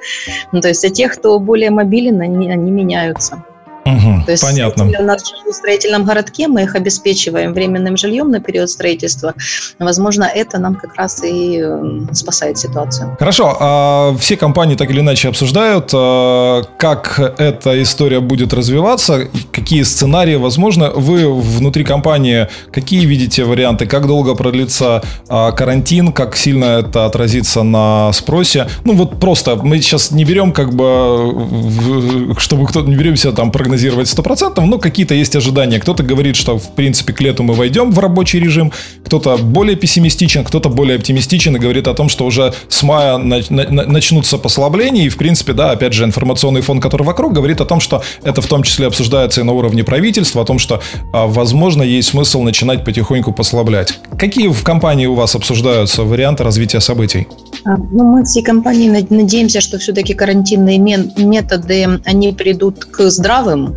Ну, 0.51 0.61
то 0.61 0.69
есть 0.69 0.85
а 0.85 0.91
тех, 0.91 1.15
кто 1.15 1.39
более 1.39 1.71
мобилен, 1.71 2.21
они, 2.21 2.51
они 2.51 2.71
меняются. 2.71 3.45
Угу, 3.85 4.25
То 4.27 4.33
есть 4.33 4.43
понятно. 4.43 4.85
у 4.85 5.03
нас 5.03 5.23
в 5.23 5.53
строительном 5.53 6.05
городке, 6.05 6.49
мы 6.49 6.63
их 6.63 6.75
обеспечиваем 6.75 7.53
временным 7.53 7.97
жильем 7.97 8.31
на 8.31 8.41
период 8.41 8.71
строительства. 8.71 9.35
Возможно, 9.79 10.25
это 10.25 10.59
нам 10.59 10.75
как 10.75 10.95
раз 10.97 11.23
и 11.25 11.65
спасает 12.13 12.59
ситуацию. 12.59 13.17
Хорошо. 13.19 13.57
А 13.59 14.15
все 14.19 14.37
компании 14.37 14.77
так 14.77 14.91
или 14.91 15.01
иначе 15.01 15.29
обсуждают, 15.29 15.91
а, 15.95 16.63
как 16.77 17.19
эта 17.39 17.83
история 17.83 18.21
будет 18.21 18.53
развиваться, 18.53 19.29
какие 19.71 19.85
сценарии 19.85 20.35
возможно. 20.35 20.91
Вы 20.91 21.33
внутри 21.33 21.85
компании 21.85 22.49
какие 22.73 23.07
видите 23.07 23.45
варианты, 23.45 23.87
как 23.87 24.07
долго 24.09 24.35
продлится 24.35 25.03
а, 25.29 25.53
карантин, 25.53 26.13
как 26.13 26.37
сильно 26.37 26.65
это 26.65 27.07
отразится 27.07 27.63
на 27.63 28.13
спросе? 28.13 28.67
Ну 28.85 28.95
вот 28.95 29.21
просто 29.21 29.55
мы 29.55 29.79
сейчас 29.81 30.11
не 30.11 30.25
берем 30.25 30.51
как 30.51 30.75
бы, 30.75 32.35
чтобы 32.39 32.67
кто-то 32.67 32.89
не 32.89 32.97
беремся 32.97 33.31
там 33.33 33.53
прогнозировать 33.53 33.71
прогнозировать 33.71 34.09
100%, 34.09 34.61
но 34.61 34.79
какие-то 34.79 35.15
есть 35.15 35.37
ожидания. 35.37 35.79
Кто-то 35.79 36.03
говорит, 36.03 36.37
что, 36.37 36.59
в 36.59 36.75
принципе, 36.75 37.13
к 37.13 37.21
лету 37.21 37.43
мы 37.43 37.55
войдем 37.55 37.93
в 37.93 37.99
рабочий 37.99 38.41
режим, 38.41 38.73
кто-то 39.05 39.37
более 39.37 39.77
пессимистичен, 39.77 40.45
кто-то 40.45 40.69
более 40.69 40.97
оптимистичен 40.97 41.57
и 41.57 41.59
говорит 41.59 41.89
о 41.89 41.95
том, 41.95 42.09
что 42.09 42.27
уже 42.27 42.53
с 42.69 42.83
мая 42.83 43.19
начнутся 43.19 44.39
послабления, 44.39 45.07
и, 45.07 45.09
в 45.09 45.17
принципе, 45.17 45.53
да, 45.53 45.71
опять 45.71 45.93
же, 45.93 46.05
информационный 46.05 46.61
фон, 46.61 46.81
который 46.81 47.05
вокруг, 47.05 47.33
говорит 47.33 47.61
о 47.61 47.65
том, 47.65 47.81
что 47.81 48.03
это 48.25 48.41
в 48.41 48.47
том 48.47 48.63
числе 48.63 48.87
обсуждается 48.87 49.41
и 49.41 49.45
на 49.45 49.53
уровне 49.61 49.85
правительства, 49.85 50.43
о 50.43 50.45
том, 50.45 50.59
что, 50.59 50.83
а, 51.13 51.27
возможно, 51.27 51.83
есть 51.83 52.09
смысл 52.09 52.43
начинать 52.43 52.85
потихоньку 52.85 53.33
послаблять. 53.33 53.99
Какие 54.19 54.49
в 54.49 54.63
компании 54.65 55.07
у 55.07 55.15
вас 55.15 55.35
обсуждаются 55.35 56.03
варианты 56.03 56.43
развития 56.43 56.81
событий? 56.81 57.29
А, 57.65 57.77
ну, 57.77 58.05
мы 58.05 58.25
всей 58.25 58.43
компании 58.43 58.89
надеемся, 59.11 59.61
что 59.61 59.79
все-таки 59.79 60.15
карантинные 60.15 60.79
методы, 60.79 62.01
они 62.05 62.33
придут 62.33 62.85
к 62.85 63.09
здравым 63.11 63.77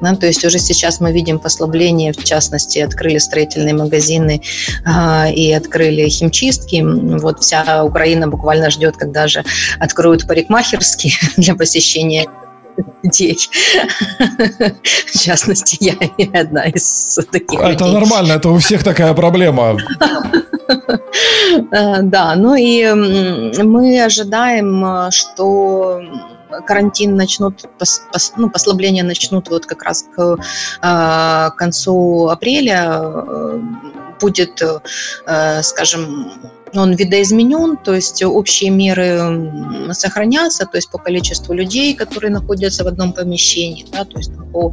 да, 0.00 0.14
то 0.14 0.26
есть 0.26 0.44
уже 0.44 0.58
сейчас 0.58 1.00
мы 1.00 1.12
видим 1.12 1.38
послабление, 1.38 2.12
в 2.12 2.22
частности, 2.22 2.78
открыли 2.80 3.18
строительные 3.18 3.74
магазины 3.74 4.42
а, 4.84 5.28
и 5.28 5.52
открыли 5.52 6.08
химчистки. 6.08 6.82
Вот 6.82 7.40
вся 7.40 7.84
Украина 7.84 8.28
буквально 8.28 8.70
ждет, 8.70 8.96
когда 8.96 9.26
же 9.26 9.44
откроют 9.78 10.26
парикмахерские 10.26 11.14
для 11.36 11.54
посещения 11.54 12.26
людей. 13.02 13.38
В 14.82 15.18
частности, 15.18 15.76
я 15.80 16.40
одна 16.40 16.64
из 16.64 17.18
таких 17.30 17.60
Это 17.60 17.84
людей. 17.84 17.92
нормально, 17.92 18.32
это 18.34 18.48
у 18.50 18.58
всех 18.58 18.84
такая 18.84 19.14
проблема. 19.14 19.76
А, 21.72 22.02
да, 22.02 22.34
ну 22.34 22.54
и 22.56 22.84
мы 22.92 24.02
ожидаем, 24.02 25.10
что 25.12 26.00
карантин 26.66 27.16
начнут, 27.16 27.62
ну, 28.36 28.50
послабления 28.50 29.04
начнут 29.04 29.48
вот 29.48 29.66
как 29.66 29.84
раз 29.84 30.06
к 30.14 30.36
а, 30.80 31.50
концу 31.50 32.28
апреля, 32.28 33.00
э, 33.00 33.60
будет, 34.20 34.62
э, 34.62 35.62
скажем, 35.62 36.32
он 36.74 36.94
видоизменен, 36.94 37.76
то 37.76 37.94
есть 37.94 38.22
общие 38.22 38.70
меры 38.70 39.52
сохранятся, 39.92 40.66
то 40.66 40.76
есть 40.76 40.90
по 40.90 40.98
количеству 40.98 41.54
людей, 41.54 41.94
которые 41.94 42.30
находятся 42.30 42.84
в 42.84 42.86
одном 42.88 43.12
помещении, 43.12 43.86
да, 43.92 44.04
то 44.04 44.18
есть 44.18 44.32
по 44.52 44.70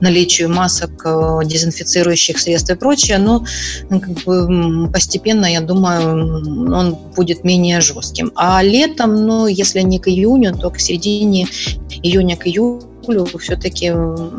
наличию 0.00 0.48
масок, 0.48 1.02
э, 1.04 1.40
дезинфицирующих 1.44 2.38
средств 2.38 2.70
и 2.70 2.74
прочее, 2.74 3.18
но 3.18 3.44
как 3.88 4.10
бы, 4.24 4.90
постепенно, 4.92 5.46
я 5.46 5.60
думаю, 5.60 6.74
он 6.74 6.94
будет 7.16 7.44
менее 7.44 7.80
жестким. 7.80 8.32
А 8.34 8.62
летом, 8.62 9.26
ну, 9.26 9.46
если 9.46 9.80
не 9.80 9.98
к 9.98 10.08
июню, 10.08 10.54
то 10.54 10.70
к 10.70 10.80
середине 10.80 11.46
июня, 12.02 12.36
к 12.36 12.46
июлю 12.46 13.26
все-таки 13.38 13.92
э, 13.92 14.30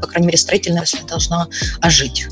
по 0.00 0.06
крайней 0.06 0.26
мере, 0.26 0.38
строительная 0.38 0.84
должна 1.08 1.48
ожить. 1.80 2.26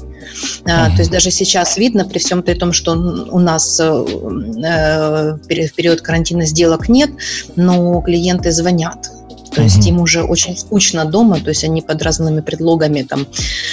Uh-huh. 0.64 0.90
То 0.94 0.98
есть 0.98 1.10
даже 1.10 1.30
сейчас 1.30 1.76
видно, 1.76 2.04
при 2.04 2.18
всем 2.18 2.42
при 2.42 2.54
том, 2.54 2.72
что 2.72 2.92
у 2.92 3.38
нас 3.38 3.80
э, 3.80 3.84
э, 3.84 5.32
в 5.34 5.74
период 5.74 6.00
карантина 6.00 6.46
сделок 6.46 6.88
нет, 6.88 7.10
но 7.56 8.00
клиенты 8.00 8.52
звонят 8.52 9.08
то 9.56 9.62
есть 9.62 9.86
им 9.86 10.00
уже 10.00 10.22
очень 10.22 10.54
скучно 10.56 11.06
дома, 11.06 11.40
то 11.40 11.48
есть 11.48 11.64
они 11.64 11.80
под 11.80 12.02
разными 12.02 12.42
предлогами 12.42 13.02
там 13.02 13.26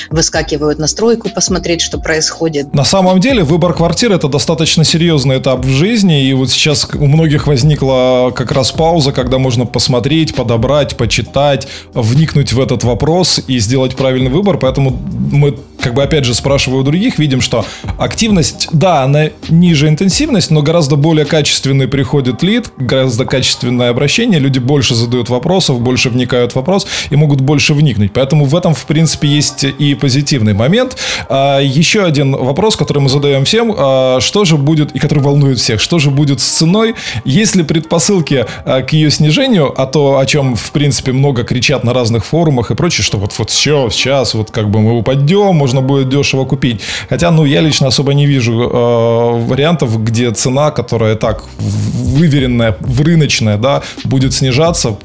выскакивают 0.10 0.80
на 0.80 0.88
стройку 0.88 1.30
посмотреть, 1.30 1.82
что 1.82 1.98
происходит. 1.98 2.74
На 2.74 2.86
самом 2.86 3.20
деле 3.20 3.44
выбор 3.44 3.74
квартиры 3.74 4.16
это 4.16 4.30
достаточно 4.30 4.86
серьезный 4.86 5.40
этап 5.40 5.66
в 5.66 5.70
жизни, 5.70 6.26
и 6.26 6.34
вот 6.34 6.50
сейчас 6.50 6.88
у 6.94 7.06
многих 7.06 7.48
возникла 7.48 8.32
как 8.34 8.54
раз 8.54 8.72
пауза, 8.72 9.12
когда 9.12 9.40
можно 9.40 9.66
посмотреть, 9.66 10.34
подобрать, 10.34 10.96
почитать, 10.96 11.68
вникнуть 11.94 12.54
в 12.54 12.62
этот 12.62 12.86
вопрос 12.86 13.42
и 13.48 13.60
сделать 13.60 13.98
правильный 13.98 14.32
выбор, 14.32 14.58
поэтому 14.58 14.98
мы 15.32 15.58
как 15.84 15.94
бы 15.94 16.02
опять 16.02 16.24
же 16.24 16.34
спрашиваю 16.34 16.82
у 16.82 16.84
других, 16.84 17.20
видим, 17.20 17.42
что 17.42 17.66
активность, 17.98 18.70
да, 18.72 19.04
она 19.04 19.26
ниже 19.50 19.90
интенсивность, 19.90 20.50
но 20.50 20.62
гораздо 20.62 20.96
более 20.96 21.26
качественный 21.26 21.90
приходит 21.90 22.42
лид, 22.42 22.72
гораздо 22.78 23.26
качественное 23.26 23.90
обращение, 23.90 24.40
люди 24.40 24.60
больше 24.60 24.96
задают 24.96 25.28
вопросов, 25.28 25.82
больше 25.82 26.10
вникают 26.10 26.54
в 26.54 26.56
вопрос 26.56 26.88
и 27.10 27.18
могут 27.18 27.42
больше 27.42 27.74
вникнуть. 27.74 28.14
Поэтому 28.14 28.46
в 28.46 28.56
этом, 28.56 28.74
в 28.74 28.86
принципе, 28.86 29.28
есть 29.28 29.66
и 29.66 29.94
позитивный 29.96 30.54
момент. 30.54 30.96
А, 31.28 31.60
еще 31.60 32.06
один 32.06 32.34
вопрос, 32.34 32.78
который 32.78 33.00
мы 33.00 33.10
задаем 33.10 33.44
всем, 33.44 33.74
а, 33.78 34.20
что 34.22 34.46
же 34.46 34.56
будет, 34.56 34.94
и 34.94 35.00
который 35.00 35.20
волнует 35.20 35.60
всех, 35.60 35.82
что 35.82 36.00
же 36.00 36.12
будет 36.12 36.40
с 36.40 36.46
ценой, 36.46 36.96
есть 37.26 37.56
ли 37.56 37.64
предпосылки 37.64 38.46
а, 38.64 38.84
к 38.84 38.94
ее 38.94 39.12
снижению, 39.12 39.74
а 39.76 39.86
то, 39.86 40.18
о 40.18 40.26
чем, 40.26 40.56
в 40.56 40.72
принципе, 40.72 41.12
много 41.12 41.44
кричат 41.44 41.84
на 41.84 41.94
разных 41.94 42.26
форумах 42.26 42.72
и 42.72 42.76
прочее, 42.76 43.04
что 43.04 43.18
вот, 43.18 43.38
вот 43.38 43.50
все, 43.50 43.90
сейчас, 43.90 44.34
вот 44.34 44.50
как 44.50 44.70
бы 44.70 44.80
мы 44.80 44.98
упадем, 44.98 45.56
может 45.56 45.73
можно 45.74 45.88
будет 45.88 46.10
дешево 46.10 46.46
купить. 46.46 46.82
Хотя, 47.10 47.32
ну, 47.32 47.46
я 47.46 47.62
лично 47.62 47.88
особо 47.88 48.14
не 48.14 48.28
вижу 48.28 48.54
э, 48.54 49.48
вариантов, 49.48 50.04
где 50.04 50.32
цена, 50.32 50.72
которая 50.72 51.16
так 51.16 51.44
выверенная, 51.58 52.76
в 52.80 53.02
рыночная, 53.02 53.58
да, 53.58 53.82
будет 54.06 54.34
снижаться 54.34 54.96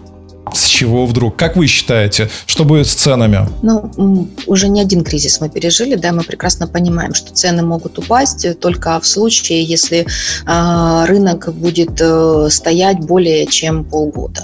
с 0.53 0.65
чего 0.79 1.07
вдруг? 1.07 1.37
Как 1.37 1.57
вы 1.57 1.67
считаете, 1.67 2.31
что 2.47 2.65
будет 2.65 2.87
с 2.87 2.95
ценами? 2.95 3.49
Ну, 3.63 4.29
уже 4.47 4.69
не 4.69 4.81
один 4.81 5.03
кризис 5.03 5.41
мы 5.41 5.49
пережили, 5.49 5.97
да, 5.97 6.13
мы 6.13 6.23
прекрасно 6.23 6.69
понимаем, 6.69 7.15
что 7.15 7.35
цены 7.35 7.63
могут 7.63 7.99
упасть 7.99 8.61
только 8.61 9.01
в 9.01 9.07
случае, 9.07 9.65
если 9.65 10.07
э, 10.47 11.05
рынок 11.07 11.53
будет 11.53 12.01
э, 12.01 12.49
стоять 12.51 13.01
более 13.01 13.47
чем 13.47 13.85
полгода. 13.85 14.43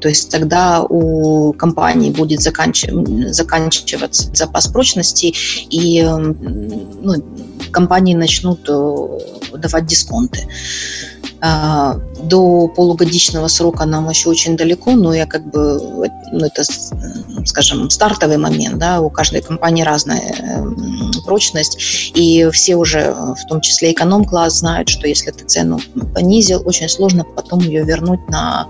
То 0.00 0.08
есть 0.08 0.30
тогда 0.30 0.82
у 0.82 1.52
компании 1.52 2.10
будет 2.10 2.40
заканчив- 2.40 3.32
заканчиваться 3.32 4.30
запас 4.34 4.68
прочности, 4.68 5.34
и 5.70 6.02
ну, 6.04 7.14
компании 7.72 8.14
начнут 8.14 8.60
э, 8.68 9.58
давать 9.58 9.86
дисконты. 9.86 10.46
А, 11.44 11.98
до 12.22 12.68
полугодичного 12.68 13.48
срока 13.48 13.84
нам 13.84 14.08
еще 14.08 14.28
очень 14.28 14.56
далеко, 14.56 14.92
но 14.92 15.12
я 15.12 15.26
как 15.26 15.44
бы 15.50 15.71
ну, 16.32 16.46
это 16.46 16.64
скажем, 17.44 17.90
стартовый 17.90 18.38
момент, 18.38 18.78
да, 18.78 19.00
у 19.00 19.10
каждой 19.10 19.42
компании 19.42 19.82
разная 19.82 20.64
прочность, 21.24 22.12
и 22.14 22.48
все 22.52 22.76
уже, 22.76 23.12
в 23.12 23.46
том 23.48 23.60
числе 23.60 23.92
эконом-класс, 23.92 24.58
знают, 24.58 24.88
что 24.88 25.06
если 25.06 25.30
ты 25.30 25.44
цену 25.44 25.80
понизил, 26.14 26.62
очень 26.64 26.88
сложно 26.88 27.24
потом 27.24 27.60
ее 27.60 27.84
вернуть 27.84 28.20
на 28.28 28.68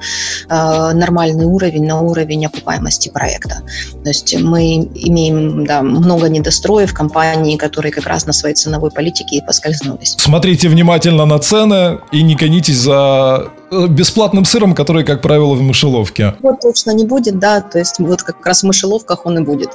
э, 0.48 0.92
нормальный 0.92 1.46
уровень, 1.46 1.86
на 1.86 2.00
уровень 2.00 2.46
окупаемости 2.46 3.08
проекта. 3.08 3.62
То 4.02 4.08
есть 4.08 4.38
мы 4.40 4.76
имеем 4.94 5.66
да, 5.66 5.82
много 5.82 6.28
недостроев 6.28 6.92
компании, 6.92 7.56
которые 7.56 7.92
как 7.92 8.06
раз 8.06 8.26
на 8.26 8.32
своей 8.32 8.54
ценовой 8.54 8.90
политике 8.90 9.36
и 9.36 9.40
поскользнулись. 9.40 10.14
Смотрите 10.18 10.68
внимательно 10.68 11.24
на 11.24 11.38
цены 11.38 12.00
и 12.10 12.22
не 12.22 12.34
гонитесь 12.34 12.78
за 12.78 13.44
э, 13.46 13.61
бесплатным 13.88 14.44
сыром, 14.44 14.74
который, 14.74 15.04
как 15.04 15.22
правило, 15.22 15.54
в 15.54 15.62
мышеловке. 15.62 16.34
Вот 16.40 16.60
точно 16.60 16.92
не 16.92 17.04
будет, 17.04 17.38
да, 17.38 17.60
то 17.60 17.78
есть 17.78 17.98
вот 17.98 18.22
как 18.22 18.44
раз 18.46 18.62
в 18.62 18.66
мышеловках 18.66 19.26
он 19.26 19.38
и 19.38 19.42
будет 19.42 19.70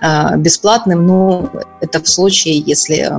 э, 0.00 0.36
бесплатным, 0.36 1.06
но 1.06 1.50
это 1.80 2.02
в 2.02 2.08
случае, 2.08 2.58
если 2.58 3.10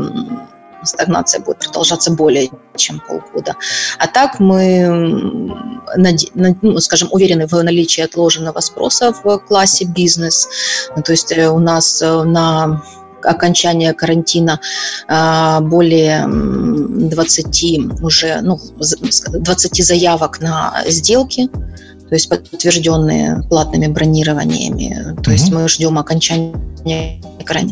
стагнация 0.83 1.41
будет 1.41 1.59
продолжаться 1.59 2.11
более 2.11 2.49
чем 2.75 3.01
полгода. 3.07 3.55
А 3.97 4.07
так 4.07 4.39
мы, 4.39 4.87
ну, 5.95 6.79
скажем, 6.79 7.09
уверены 7.11 7.47
в 7.47 7.63
наличии 7.63 8.01
отложенного 8.01 8.59
спроса 8.59 9.13
в 9.23 9.39
классе 9.39 9.85
бизнес. 9.85 10.47
Ну, 10.95 11.03
то 11.03 11.11
есть 11.11 11.31
э, 11.31 11.49
у 11.49 11.59
нас 11.59 12.01
э, 12.01 12.23
на 12.23 12.81
окончание 13.23 13.93
карантина 13.93 14.59
э, 15.07 15.59
более 15.61 16.25
20 16.27 18.01
уже, 18.01 18.41
ну, 18.41 18.59
20 18.77 19.85
заявок 19.85 20.41
на 20.41 20.83
сделки, 20.87 21.49
то 22.09 22.15
есть 22.15 22.27
подтвержденные 22.27 23.43
платными 23.49 23.87
бронированиями. 23.87 25.15
То 25.21 25.29
mm-hmm. 25.29 25.33
есть 25.33 25.51
мы 25.51 25.69
ждем 25.69 25.99
окончания 25.99 26.55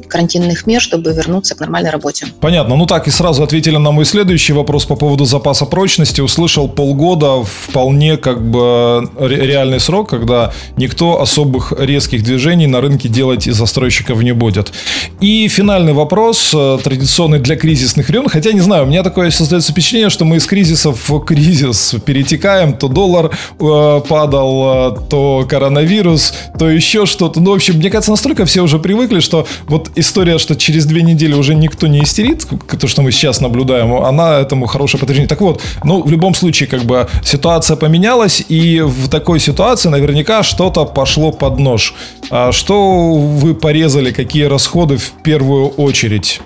карантинных 0.09 0.65
мер, 0.65 0.81
чтобы 0.81 1.13
вернуться 1.13 1.55
к 1.55 1.59
нормальной 1.59 1.91
работе. 1.91 2.27
Понятно. 2.39 2.75
Ну 2.75 2.85
так 2.85 3.07
и 3.07 3.11
сразу 3.11 3.43
ответили 3.43 3.77
на 3.77 3.91
мой 3.91 4.05
следующий 4.05 4.53
вопрос 4.53 4.85
по 4.85 4.95
поводу 4.95 5.25
запаса 5.25 5.65
прочности. 5.65 6.21
Услышал 6.21 6.67
полгода 6.67 7.43
вполне 7.43 8.17
как 8.17 8.41
бы 8.41 9.09
реальный 9.19 9.79
срок, 9.79 10.09
когда 10.09 10.51
никто 10.77 11.21
особых 11.21 11.73
резких 11.77 12.23
движений 12.23 12.67
на 12.67 12.81
рынке 12.81 13.07
делать 13.07 13.47
из 13.47 13.55
застройщиков 13.55 14.21
не 14.21 14.33
будет. 14.33 14.73
И 15.21 15.47
финальный 15.47 15.93
вопрос, 15.93 16.51
э, 16.53 16.77
традиционный 16.83 17.39
для 17.39 17.55
кризисных 17.55 18.09
времен, 18.09 18.29
хотя 18.29 18.51
не 18.51 18.61
знаю, 18.61 18.83
у 18.83 18.87
меня 18.87 19.03
такое 19.03 19.31
создается 19.31 19.71
впечатление, 19.71 20.09
что 20.09 20.25
мы 20.25 20.37
из 20.37 20.45
кризисов 20.45 21.09
в 21.09 21.19
кризис 21.23 21.95
перетекаем, 22.05 22.77
то 22.77 22.87
доллар 22.87 23.31
э, 23.59 24.01
падал, 24.07 24.93
э, 24.93 25.09
то 25.09 25.45
коронавирус, 25.49 26.33
то 26.57 26.69
еще 26.69 27.05
что-то. 27.05 27.39
Ну, 27.39 27.51
в 27.51 27.55
общем, 27.55 27.77
мне 27.77 27.89
кажется, 27.89 28.11
настолько 28.11 28.45
все 28.45 28.61
уже 28.61 28.79
привыкли, 28.79 29.06
что 29.21 29.47
вот 29.67 29.91
история, 29.95 30.37
что 30.37 30.55
через 30.55 30.85
две 30.85 31.01
недели 31.01 31.33
уже 31.33 31.55
никто 31.55 31.87
не 31.87 32.03
истерит, 32.03 32.45
то, 32.79 32.87
что 32.87 33.01
мы 33.01 33.11
сейчас 33.11 33.41
наблюдаем, 33.41 33.93
она 33.93 34.39
этому 34.39 34.65
хорошее 34.65 34.99
подтверждение. 34.99 35.29
Так 35.29 35.41
вот, 35.41 35.61
ну, 35.83 36.03
в 36.03 36.11
любом 36.11 36.33
случае, 36.35 36.67
как 36.67 36.83
бы 36.83 37.07
ситуация 37.23 37.77
поменялась, 37.77 38.43
и 38.47 38.81
в 38.81 39.09
такой 39.09 39.39
ситуации 39.39 39.89
наверняка 39.89 40.43
что-то 40.43 40.85
пошло 40.85 41.31
под 41.31 41.59
нож. 41.59 41.93
А 42.29 42.51
что 42.51 43.13
вы 43.13 43.55
порезали, 43.55 44.11
какие 44.11 44.43
расходы 44.43 44.97
в 44.97 45.11
первую 45.23 45.67
очередь? 45.69 46.41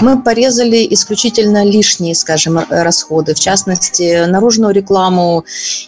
Мы 0.00 0.22
порезали 0.22 0.86
исключительно 0.90 1.64
лишние, 1.64 2.14
скажем, 2.14 2.60
расходы, 2.70 3.34
в 3.34 3.40
частности, 3.40 4.24
наружную 4.26 4.72
рекламу 4.72 5.44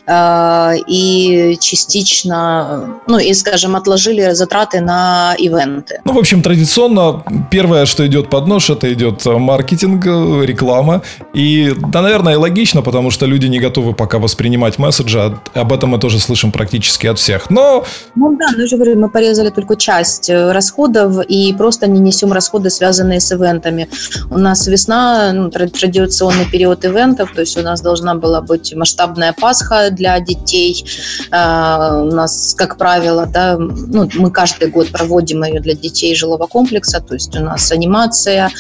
э, 0.07 0.73
и 0.87 1.57
частично, 1.61 3.00
ну 3.07 3.19
и, 3.19 3.33
скажем, 3.35 3.76
отложили 3.76 4.33
затраты 4.33 4.81
на 4.81 5.35
ивенты. 5.38 6.00
Ну, 6.05 6.12
в 6.12 6.19
общем, 6.19 6.43
традиционно 6.43 7.25
первое, 7.50 7.87
что 7.87 8.07
идет 8.07 8.29
под 8.29 8.47
нож, 8.47 8.71
это 8.71 8.93
идет 8.93 9.25
маркетинг, 9.25 10.05
реклама. 10.05 11.02
И, 11.33 11.75
да, 11.88 12.02
наверное, 12.02 12.35
и 12.35 12.37
логично, 12.37 12.83
потому 12.83 13.11
что 13.11 13.26
люди 13.26 13.47
не 13.47 13.59
готовы 13.59 13.95
пока 13.95 14.19
воспринимать 14.19 14.79
месседжи. 14.79 15.38
Об 15.55 15.73
этом 15.73 15.91
мы 15.91 15.99
тоже 15.99 16.19
слышим 16.19 16.52
практически 16.52 17.07
от 17.07 17.19
всех. 17.19 17.50
Но... 17.50 17.85
Ну 18.14 18.37
да, 18.37 18.47
ну, 18.52 18.61
я 18.61 18.67
же 18.67 18.76
говорю, 18.76 18.99
мы 18.99 19.09
порезали 19.09 19.50
только 19.50 19.76
часть 19.76 20.29
э, 20.29 20.52
расходов 20.52 21.25
и 21.26 21.55
просто 21.55 21.87
не 21.87 22.00
несем 22.00 22.33
расходы, 22.33 22.71
связанные 22.71 23.21
с 23.21 23.33
ивентом 23.33 23.62
ивентами. 23.62 23.88
У 24.31 24.38
нас 24.38 24.66
весна, 24.66 25.33
ну, 25.33 25.50
традиционный 25.50 26.47
период 26.50 26.85
ивентов, 26.85 27.33
то 27.35 27.40
есть 27.40 27.57
у 27.59 27.62
нас 27.62 27.81
должна 27.81 28.14
была 28.14 28.40
быть 28.40 28.75
масштабная 28.75 29.33
Пасха 29.33 29.90
для 29.90 30.21
детей. 30.21 30.85
А, 31.31 32.02
у 32.02 32.14
нас, 32.14 32.54
как 32.57 32.78
правило, 32.78 33.26
да, 33.26 33.57
ну, 33.59 34.09
мы 34.14 34.31
каждый 34.31 34.69
год 34.69 34.88
проводим 34.88 35.45
ее 35.45 35.61
для 35.61 35.75
детей 35.75 36.14
жилого 36.14 36.47
комплекса, 36.47 37.00
то 37.00 37.14
есть 37.14 37.37
у 37.37 37.40
нас 37.40 37.73
анимация, 37.73 38.50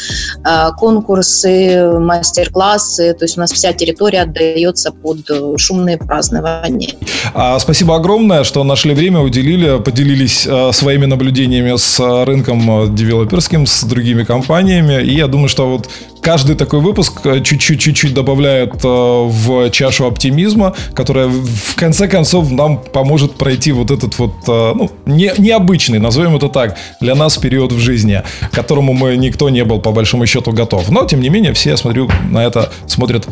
а, 0.44 0.72
конкурсы, 0.72 1.90
мастер-классы, 1.98 3.14
то 3.14 3.24
есть 3.24 3.36
у 3.36 3.40
нас 3.40 3.52
вся 3.52 3.72
территория 3.72 4.22
отдается 4.22 4.92
под 4.92 5.30
шумные 5.58 5.98
празднования. 5.98 6.90
А, 7.34 7.58
спасибо 7.58 7.96
огромное, 7.96 8.44
что 8.44 8.64
нашли 8.64 8.94
время, 8.94 9.20
уделили, 9.20 9.78
поделились 9.78 10.48
своими 10.72 11.06
наблюдениями 11.06 11.76
с 11.76 12.24
рынком 12.24 12.94
девелоперским, 12.94 13.66
с 13.66 13.84
другими 13.84 14.24
компаниями 14.24 14.91
время. 14.92 15.10
И 15.10 15.14
я 15.14 15.26
думаю, 15.26 15.48
что 15.48 15.68
вот 15.68 15.88
каждый 16.20 16.56
такой 16.56 16.80
выпуск 16.80 17.20
э, 17.24 17.40
чуть-чуть-чуть 17.42 18.14
добавляет 18.14 18.84
э, 18.84 18.88
в 18.88 19.70
чашу 19.70 20.06
оптимизма, 20.06 20.74
которая 20.94 21.28
в 21.28 21.74
конце 21.76 22.08
концов 22.08 22.50
нам 22.50 22.78
поможет 22.78 23.34
пройти 23.34 23.72
вот 23.72 23.90
этот 23.90 24.18
вот, 24.18 24.32
э, 24.48 24.72
ну, 24.74 24.90
не, 25.06 25.32
необычный, 25.38 25.98
назовем 25.98 26.36
это 26.36 26.48
так, 26.48 26.76
для 27.00 27.14
нас 27.14 27.36
период 27.38 27.72
в 27.72 27.78
жизни, 27.78 28.22
к 28.50 28.54
которому 28.54 28.92
мы 28.92 29.16
никто 29.16 29.50
не 29.50 29.64
был 29.64 29.80
по 29.80 29.92
большому 29.92 30.26
счету 30.26 30.52
готов. 30.52 30.90
Но, 30.90 31.04
тем 31.04 31.20
не 31.20 31.28
менее, 31.28 31.52
все, 31.52 31.70
я 31.70 31.76
смотрю, 31.76 32.10
на 32.30 32.44
это 32.44 32.70
смотрят 32.86 33.26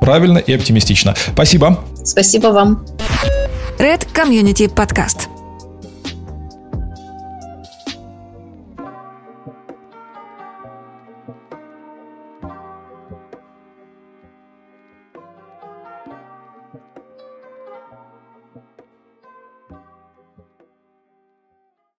правильно 0.00 0.38
и 0.38 0.52
оптимистично. 0.52 1.14
Спасибо. 1.32 1.78
Спасибо 2.04 2.48
вам. 2.48 2.84
Red 3.78 4.06
Community 4.14 4.72
Podcast. 4.72 5.39